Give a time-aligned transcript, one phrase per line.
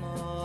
[0.00, 0.43] memory.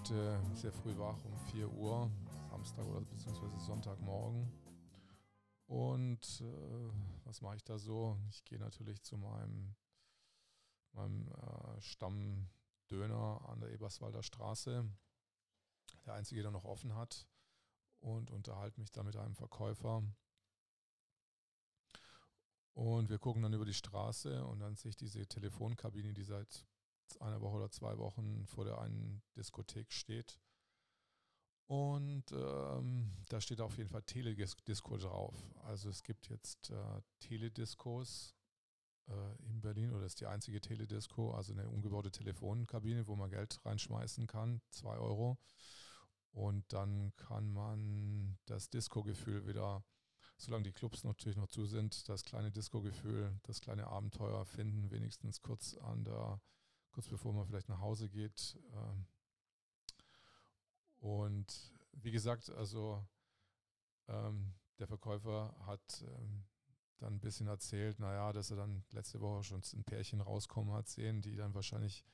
[0.00, 2.10] Heute sehr früh wach um 4 Uhr,
[2.48, 4.50] Samstag oder beziehungsweise Sonntagmorgen.
[5.66, 6.90] Und äh,
[7.24, 8.18] was mache ich da so?
[8.30, 9.74] Ich gehe natürlich zu meinem,
[10.92, 14.88] meinem äh, Stammdöner an der Eberswalder Straße,
[16.06, 17.28] der einzige, der noch offen hat
[17.98, 20.02] und unterhalte mich da mit einem Verkäufer.
[22.72, 26.64] Und wir gucken dann über die Straße und dann sehe ich diese Telefonkabine, die seit
[27.18, 30.38] einer Woche oder zwei Wochen vor der einen Diskothek steht.
[31.66, 35.36] Und ähm, da steht auf jeden Fall Teledisco drauf.
[35.64, 38.34] Also es gibt jetzt äh, Telediscos
[39.08, 43.64] äh, in Berlin oder ist die einzige Teledisco, also eine umgebaute Telefonkabine, wo man Geld
[43.64, 45.38] reinschmeißen kann, zwei Euro.
[46.32, 49.84] Und dann kann man das Disco-Gefühl wieder,
[50.36, 55.40] solange die Clubs natürlich noch zu sind, das kleine Disco-Gefühl, das kleine Abenteuer finden, wenigstens
[55.40, 56.40] kurz an der,
[56.92, 58.58] kurz bevor man vielleicht nach Hause geht.
[58.72, 59.06] Ähm,
[61.00, 63.02] Und wie gesagt, also
[64.08, 66.44] ähm, der Verkäufer hat ähm,
[66.98, 70.88] dann ein bisschen erzählt, naja, dass er dann letzte Woche schon ein Pärchen rauskommen hat
[70.88, 72.04] sehen, die dann wahrscheinlich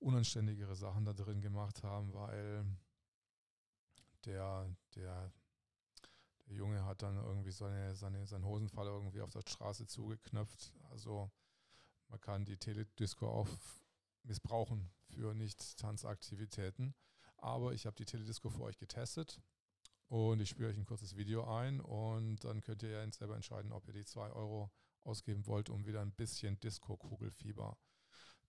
[0.00, 2.66] unanständigere Sachen da drin gemacht haben, weil
[4.26, 5.32] der, der,
[6.46, 10.74] der Junge hat dann irgendwie seine, seine, seinen Hosenfall irgendwie auf der Straße zugeknöpft.
[10.90, 11.30] Also
[12.08, 13.48] man kann die Teledisco auch
[14.24, 16.94] missbrauchen für Nicht-Tanzaktivitäten.
[17.36, 19.40] Aber ich habe die Teledisco für euch getestet
[20.08, 23.72] und ich spiele euch ein kurzes Video ein und dann könnt ihr ja selber entscheiden,
[23.72, 24.70] ob ihr die 2 Euro
[25.02, 27.76] ausgeben wollt, um wieder ein bisschen Disco-Kugelfieber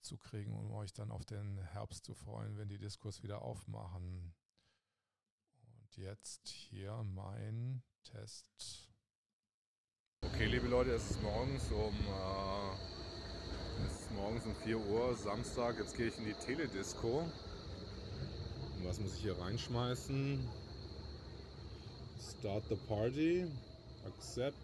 [0.01, 4.33] zu kriegen, um euch dann auf den Herbst zu freuen, wenn die Diskos wieder aufmachen.
[5.63, 8.89] Und jetzt hier mein Test.
[10.21, 12.54] Okay, liebe Leute, es ist morgens um, äh,
[13.83, 15.77] es ist morgens um 4 Uhr, Samstag.
[15.79, 17.19] Jetzt gehe ich in die Teledisco.
[18.77, 20.47] Und was muss ich hier reinschmeißen?
[22.39, 23.47] Start the party.
[24.05, 24.55] Accept.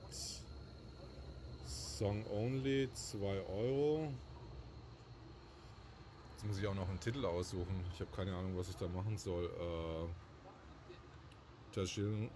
[1.66, 4.12] Song only, 2 Euro.
[6.34, 7.84] Jetzt muss ich auch noch einen Titel aussuchen.
[7.94, 9.46] Ich habe keine Ahnung, was ich da machen soll.
[9.46, 10.08] Äh,
[11.76, 12.30] Tashin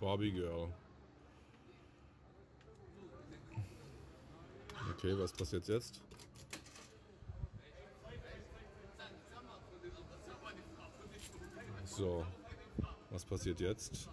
[0.00, 0.68] Barbie Girl.
[4.98, 6.00] Okay, was passiert jetzt?
[11.84, 12.26] So,
[13.10, 14.08] was passiert jetzt?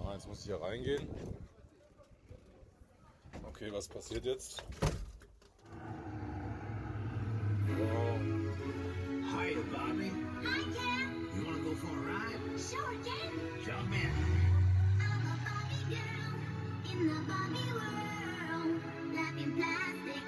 [0.00, 1.06] Ah, jetzt muss ich hier reingehen.
[3.48, 4.62] Okay, was passiert jetzt?
[7.66, 8.20] Wow.
[9.30, 10.12] Hiya, Bobby.
[10.44, 11.28] Hi, Ken.
[11.36, 12.58] You wanna go for a ride?
[12.58, 13.32] Sure, Ken.
[13.64, 14.47] Jump in.
[16.92, 18.80] In the Barbie world.
[19.14, 20.22] Life in plastic,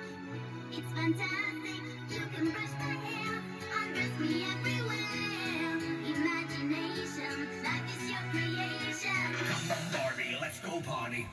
[0.72, 1.82] it's fantastic.
[2.10, 3.42] You can brush my hair,
[3.82, 5.78] undress me everywhere.
[6.14, 9.34] Imagination, life is your creation.
[9.38, 11.26] Come on, Barbie, let's go party.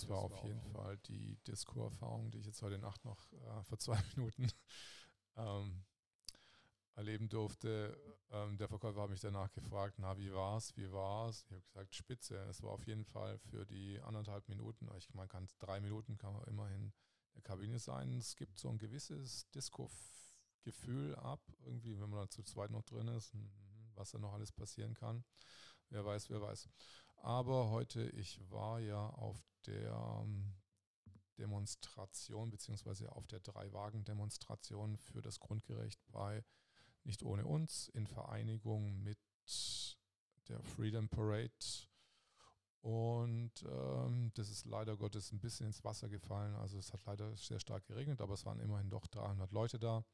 [0.00, 3.78] Das war auf jeden Fall die Disco-Erfahrung, die ich jetzt heute Nacht noch äh, vor
[3.78, 4.48] zwei Minuten
[5.36, 5.84] ähm,
[6.94, 7.98] erleben durfte.
[8.30, 11.44] Ähm, der Verkäufer hat mich danach gefragt, na, wie war's, wie war's?
[11.46, 12.36] Ich habe gesagt, spitze.
[12.50, 16.34] Es war auf jeden Fall für die anderthalb Minuten, ich meine, kann drei Minuten kann
[16.34, 16.92] man immerhin in
[17.34, 18.12] der Kabine sein.
[18.18, 23.08] Es gibt so ein gewisses Disco-Gefühl ab, irgendwie, wenn man dann zu zweit noch drin
[23.08, 23.50] ist, mhm,
[23.94, 25.24] was da noch alles passieren kann.
[25.90, 26.68] Wer weiß, wer weiß.
[27.22, 29.92] Aber heute, ich war ja auf der
[30.22, 30.54] ähm,
[31.38, 36.44] Demonstration, beziehungsweise auf der Drei-Wagen-Demonstration für das Grundgerecht bei
[37.04, 39.18] Nicht ohne uns in Vereinigung mit
[40.48, 41.88] der Freedom Parade.
[42.80, 46.54] Und ähm, das ist leider Gottes ein bisschen ins Wasser gefallen.
[46.56, 50.04] Also es hat leider sehr stark geregnet, aber es waren immerhin doch 300 Leute da,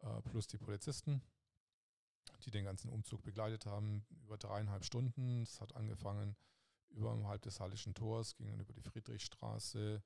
[0.00, 1.22] äh, plus die Polizisten,
[2.40, 5.42] die den ganzen Umzug begleitet haben, über dreieinhalb Stunden.
[5.42, 6.36] Es hat angefangen
[6.90, 10.02] überhalb des Hallischen Tors, ging dann über die Friedrichstraße,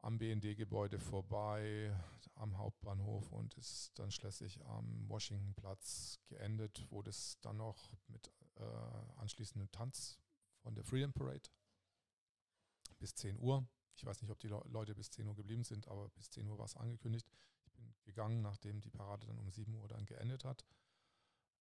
[0.00, 1.96] am BND-Gebäude vorbei,
[2.34, 8.64] am Hauptbahnhof und ist dann schließlich am Washingtonplatz geendet, wo das dann noch mit äh,
[9.16, 10.18] anschließendem Tanz
[10.58, 11.48] von der Freedom Parade
[12.98, 13.66] bis 10 Uhr.
[13.96, 16.48] Ich weiß nicht, ob die Le Leute bis 10 Uhr geblieben sind, aber bis 10
[16.48, 17.28] Uhr war es angekündigt.
[17.64, 20.64] Ich bin gegangen, nachdem die Parade dann um 7 Uhr dann geendet hat.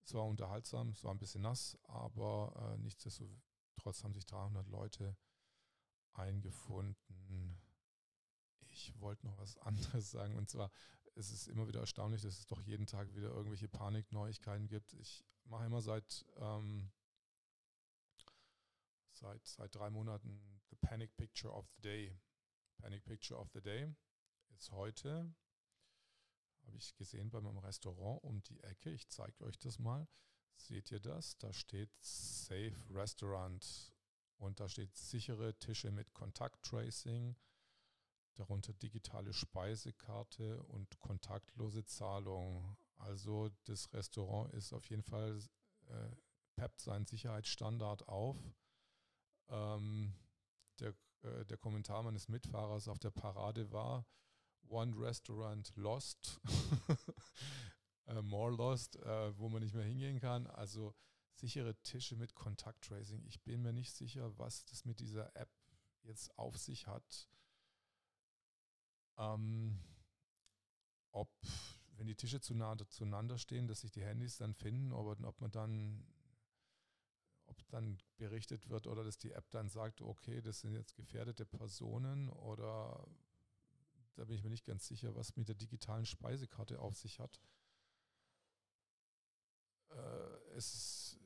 [0.04, 5.16] Es war unterhaltsam, es war ein bisschen nass, aber äh, nichtsdestotrotz haben sich 300 Leute
[6.14, 7.62] eingefunden.
[8.60, 10.72] Ich wollte noch was anderes sagen und zwar,
[11.16, 14.94] es ist immer wieder erstaunlich, dass es doch jeden Tag wieder irgendwelche Panikneuigkeiten gibt.
[14.94, 16.92] Ich mache immer seit, ähm,
[19.14, 22.18] seit, seit drei Monaten The Panic Picture of the Day.
[22.78, 23.94] Panic Picture of the Day
[24.58, 25.34] ist heute,
[26.72, 28.92] habe ich gesehen bei meinem Restaurant um die Ecke.
[28.92, 30.08] Ich zeige euch das mal.
[30.56, 31.38] Seht ihr das?
[31.38, 33.94] Da steht Safe Restaurant
[34.38, 37.36] und da steht sichere Tische mit Kontakttracing,
[38.36, 42.78] darunter digitale Speisekarte und kontaktlose Zahlung.
[43.00, 45.42] Also das Restaurant ist auf jeden Fall,
[45.90, 46.16] äh,
[46.56, 48.38] peppt seinen Sicherheitsstandard auf.
[49.50, 50.14] Ähm,
[50.80, 54.06] der, äh, der Kommentar meines Mitfahrers auf der Parade war,
[54.72, 56.40] One Restaurant lost,
[58.08, 60.48] äh, more lost, äh, wo man nicht mehr hingehen kann.
[60.48, 60.96] Also
[61.34, 63.24] sichere Tische mit Kontakttracing.
[63.26, 65.52] Ich bin mir nicht sicher, was das mit dieser App
[66.04, 67.30] jetzt auf sich hat.
[69.18, 69.78] Ähm,
[71.12, 71.30] ob,
[71.98, 76.08] wenn die Tische zueinander, stehen, dass sich die Handys dann finden, ob, ob man dann,
[77.46, 81.46] ob dann berichtet wird oder dass die App dann sagt, okay, das sind jetzt gefährdete
[81.46, 83.06] Personen oder
[84.16, 87.42] da bin ich mir nicht ganz sicher, was mit der digitalen Speisekarte auf sich hat.
[89.90, 91.18] Äh, es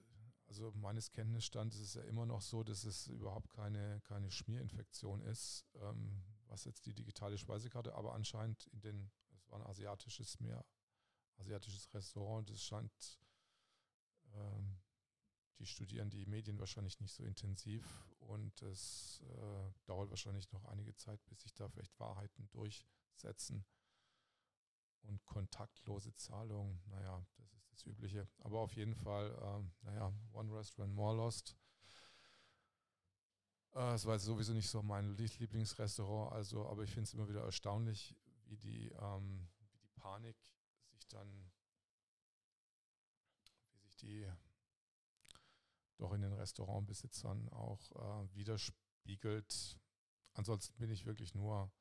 [0.48, 5.22] also meines Kenntnisstands ist es ja immer noch so, dass es überhaupt keine, keine Schmierinfektion
[5.22, 10.40] ist, ähm, was jetzt die digitale Speisekarte, aber anscheinend in den, es war ein asiatisches
[10.40, 10.64] mehr,
[11.38, 13.20] asiatisches Restaurant, das scheint,
[14.34, 14.78] ähm,
[15.60, 17.84] die studieren die Medien wahrscheinlich nicht so intensiv
[18.20, 23.66] und es äh, dauert wahrscheinlich noch einige Zeit, bis sich da vielleicht Wahrheiten durchsetzen.
[25.04, 28.28] Und kontaktlose Zahlung, naja, das ist das Übliche.
[28.40, 31.56] Aber auf jeden Fall, ähm, naja, One Restaurant More Lost.
[33.74, 37.14] Äh, Es war jetzt sowieso nicht so mein Lie- Lieblingsrestaurant, also, aber ich finde es
[37.14, 38.16] immer wieder erstaunlich,
[38.48, 40.38] wie die, ähm, wie die Panik
[40.92, 41.52] sich dann,
[43.74, 44.28] wie sich die
[45.98, 49.80] doch in den Restaurantbesitzern auch äh, widerspiegelt.
[50.34, 51.72] Ansonsten bin ich wirklich nur,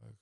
[0.00, 0.12] äh,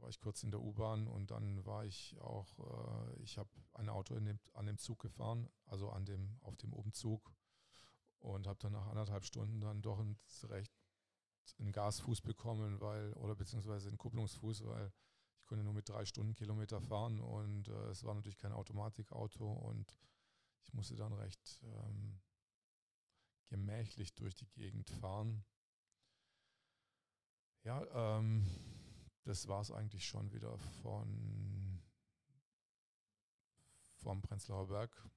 [0.00, 3.88] war ich kurz in der U-Bahn und dann war ich auch, äh, ich habe ein
[3.88, 7.32] Auto dem, an dem Zug gefahren, also an dem, auf dem Umzug
[8.18, 10.72] und habe dann nach anderthalb Stunden dann doch ein, recht
[11.58, 14.92] einen Gasfuß bekommen, weil, oder beziehungsweise einen Kupplungsfuß, weil
[15.40, 19.96] ich konnte nur mit drei Stundenkilometer fahren und äh, es war natürlich kein Automatikauto und
[20.62, 22.20] ich musste dann recht ähm,
[23.50, 25.44] gemächlich durch die Gegend fahren.
[27.62, 27.84] Ja,
[28.18, 28.46] ähm,
[29.24, 31.82] das war es eigentlich schon wieder von
[33.96, 35.10] vom Prenzlauer Berg.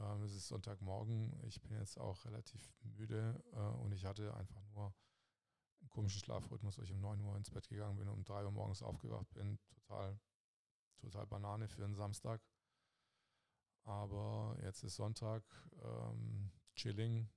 [0.00, 1.38] Ähm, es ist Sonntagmorgen.
[1.44, 4.94] Ich bin jetzt auch relativ müde äh, und ich hatte einfach nur
[5.80, 8.44] einen komischen Schlafrhythmus, weil ich um 9 Uhr ins Bett gegangen bin und um 3
[8.44, 9.58] Uhr morgens aufgewacht bin.
[9.66, 10.18] Total,
[11.00, 12.40] total Banane für einen Samstag.
[13.82, 15.44] Aber jetzt ist Sonntag,
[15.82, 17.28] ähm, Chilling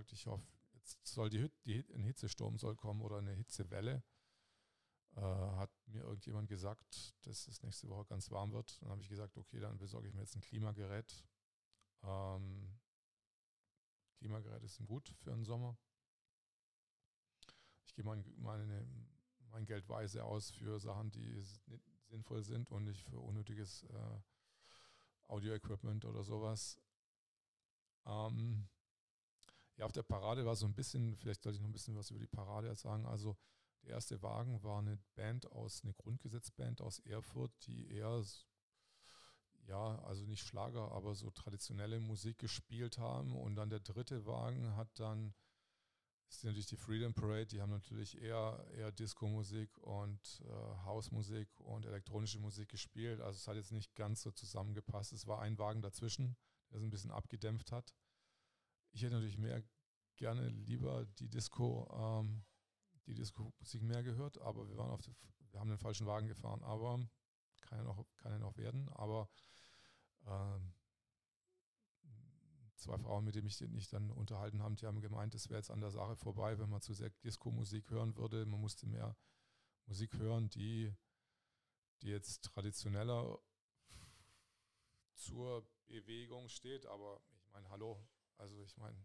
[0.00, 0.12] angesagt.
[0.12, 4.02] Ich hoffe, jetzt soll die, die ein Hitzesturm soll kommen oder eine Hitzewelle.
[5.16, 8.80] Äh, hat mir irgendjemand gesagt, dass es nächste Woche ganz warm wird.
[8.80, 11.24] Dann habe ich gesagt, okay, dann besorge ich mir jetzt ein Klimagerät.
[12.02, 12.78] Ähm,
[14.18, 15.76] Klimageräte sind gut für den Sommer.
[17.86, 18.86] Ich gebe mein, meine,
[19.50, 21.42] mein Geld weise aus für Sachen, die
[22.08, 24.20] sinnvoll sind und nicht für unnötiges äh,
[25.26, 26.80] Audio-Equipment oder sowas.
[28.06, 28.68] Ähm,
[29.80, 32.10] ja, auf der Parade war so ein bisschen, vielleicht sollte ich noch ein bisschen was
[32.10, 33.06] über die Parade sagen.
[33.06, 33.38] Also
[33.82, 38.22] der erste Wagen war eine Band aus, eine Grundgesetzband aus Erfurt, die eher,
[39.66, 43.34] ja, also nicht Schlager, aber so traditionelle Musik gespielt haben.
[43.34, 45.32] Und dann der dritte Wagen hat dann,
[46.28, 51.86] ist natürlich die Freedom Parade, die haben natürlich eher, eher Disco-Musik und äh, House-Musik und
[51.86, 53.22] elektronische Musik gespielt.
[53.22, 55.14] Also es hat jetzt nicht ganz so zusammengepasst.
[55.14, 56.36] Es war ein Wagen dazwischen,
[56.70, 57.94] der es ein bisschen abgedämpft hat.
[58.92, 59.62] Ich hätte natürlich mehr
[60.16, 62.44] gerne lieber die Disco, ähm,
[63.06, 65.14] die Disco-Musik mehr gehört, aber wir waren auf der,
[65.50, 66.98] wir haben den falschen Wagen gefahren, aber
[67.62, 68.88] kann ja noch, kann ja noch werden.
[68.90, 69.28] Aber
[70.26, 70.74] ähm,
[72.76, 75.70] zwei Frauen, mit denen ich mich dann unterhalten habe, die haben gemeint, es wäre jetzt
[75.70, 78.46] an der Sache vorbei, wenn man zu sehr Disco-Musik hören würde.
[78.46, 79.16] Man musste mehr
[79.86, 80.92] Musik hören, die,
[82.02, 83.38] die jetzt traditioneller
[85.14, 86.86] zur Bewegung steht.
[86.86, 88.02] Aber ich meine, hallo,
[88.40, 89.04] also ich meine,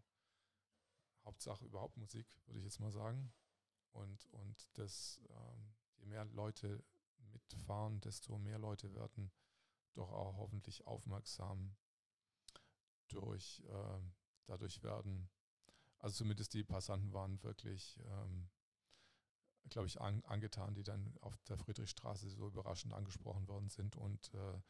[1.24, 3.32] Hauptsache überhaupt Musik, würde ich jetzt mal sagen.
[3.92, 6.82] Und, und das, ähm, je mehr Leute
[7.32, 9.30] mitfahren, desto mehr Leute werden
[9.94, 11.76] doch auch hoffentlich aufmerksam
[13.08, 14.00] durch, äh,
[14.46, 15.28] dadurch werden.
[15.98, 18.48] Also zumindest die Passanten waren wirklich, ähm,
[19.70, 24.32] glaube ich, an, angetan, die dann auf der Friedrichstraße so überraschend angesprochen worden sind und
[24.34, 24.60] äh,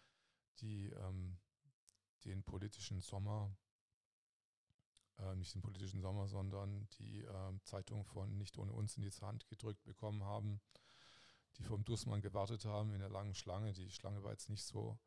[0.61, 1.39] die ähm,
[2.25, 3.57] den politischen Sommer,
[5.19, 9.11] äh, nicht den politischen Sommer, sondern die äh, Zeitung von Nicht ohne uns in die
[9.11, 10.61] Hand gedrückt bekommen haben,
[11.57, 13.73] die vom Dussmann gewartet haben in der langen Schlange.
[13.73, 14.99] Die Schlange war jetzt nicht so,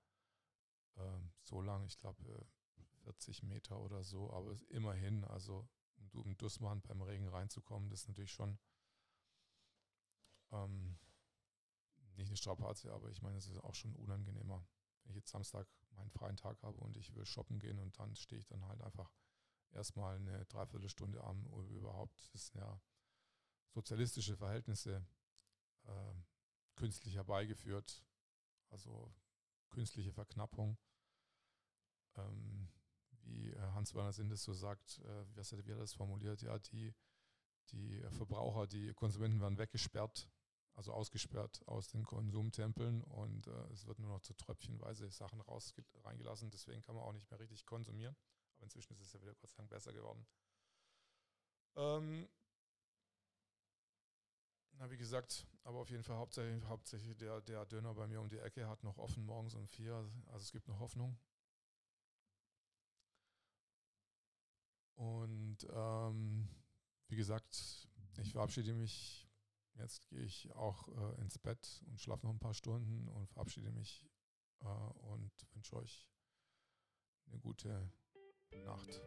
[0.96, 2.48] äh, so lang, ich glaube
[3.04, 8.08] 40 Meter oder so, aber immerhin, also um, um Dussmann beim Regen reinzukommen, das ist
[8.08, 8.58] natürlich schon
[10.52, 10.98] ähm,
[12.16, 14.66] nicht eine Strapaze, aber ich meine, es ist auch schon unangenehmer.
[15.04, 18.16] Wenn ich jetzt Samstag meinen freien Tag habe und ich will shoppen gehen und dann
[18.16, 19.12] stehe ich dann halt einfach
[19.74, 22.30] erstmal eine Dreiviertelstunde am oder überhaupt.
[22.34, 22.82] Das sind ja
[23.70, 25.06] sozialistische Verhältnisse
[25.86, 26.14] äh,
[26.76, 28.04] künstlich herbeigeführt,
[28.70, 29.14] also
[29.70, 30.78] künstliche Verknappung.
[32.16, 32.70] Ähm,
[33.24, 36.42] wie Hans-Werner Sindes so sagt, äh, wie hat er das formuliert?
[36.42, 36.94] Ja, die,
[37.72, 40.30] die Verbraucher, die Konsumenten werden weggesperrt,
[40.74, 45.42] also ausgesperrt aus den Konsumtempeln und äh, es wird nur noch zu tröpfchenweise Sachen
[46.04, 46.50] reingelassen.
[46.50, 48.16] Deswegen kann man auch nicht mehr richtig konsumieren.
[48.60, 50.28] Aber inzwischen ist es ja wieder Gott sei Dank besser geworden.
[51.78, 52.28] Ähm,
[54.74, 58.28] na, wie gesagt, aber auf jeden Fall hauptsächlich, hauptsächlich der, der Döner bei mir um
[58.28, 59.96] die Ecke hat noch offen morgens um vier.
[60.28, 61.18] Also es gibt noch Hoffnung.
[64.96, 66.50] Und ähm,
[67.08, 67.88] wie gesagt,
[68.18, 69.26] ich verabschiede mich.
[69.76, 73.72] Jetzt gehe ich auch äh, ins Bett und schlafe noch ein paar Stunden und verabschiede
[73.72, 74.06] mich
[74.60, 76.10] äh, und wünsche euch
[77.28, 77.90] eine gute
[78.66, 79.02] Nacht.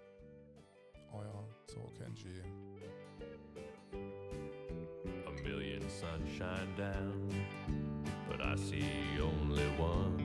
[1.13, 1.91] Euer Zoro
[5.27, 7.29] A million sunshine down,
[8.29, 8.85] but I see
[9.21, 10.19] only one.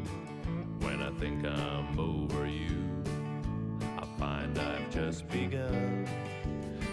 [0.79, 3.03] When I think I'm over you,
[3.97, 6.07] I find I've just begun.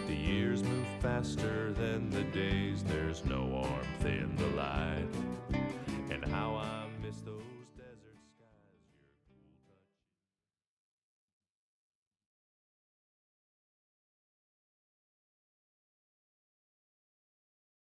[0.07, 5.09] The years move faster than the days, there's no warmth in the light.
[6.11, 7.54] And how I miss those.